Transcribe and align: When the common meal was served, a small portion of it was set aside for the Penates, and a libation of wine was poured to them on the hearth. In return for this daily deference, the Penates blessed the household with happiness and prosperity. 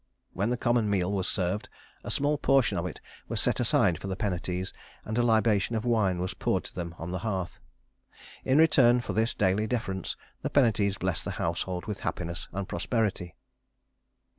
When 0.33 0.49
the 0.49 0.57
common 0.57 0.89
meal 0.89 1.11
was 1.11 1.27
served, 1.27 1.69
a 2.03 2.09
small 2.09 2.39
portion 2.39 2.75
of 2.75 2.87
it 2.87 2.99
was 3.27 3.39
set 3.39 3.59
aside 3.59 3.99
for 4.01 4.07
the 4.07 4.15
Penates, 4.15 4.73
and 5.05 5.15
a 5.15 5.21
libation 5.21 5.75
of 5.75 5.85
wine 5.85 6.17
was 6.17 6.33
poured 6.33 6.63
to 6.63 6.73
them 6.73 6.95
on 6.97 7.11
the 7.11 7.19
hearth. 7.19 7.59
In 8.43 8.57
return 8.57 9.01
for 9.01 9.13
this 9.13 9.35
daily 9.35 9.67
deference, 9.67 10.15
the 10.41 10.49
Penates 10.49 10.97
blessed 10.97 11.23
the 11.25 11.29
household 11.37 11.85
with 11.85 11.99
happiness 11.99 12.47
and 12.51 12.67
prosperity. 12.67 13.35